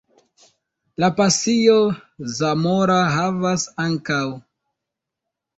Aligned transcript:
La 1.03 1.09
Pasio 1.19 1.75
zamora 2.37 2.97
havas, 3.19 3.67
ankaŭ. 3.87 4.21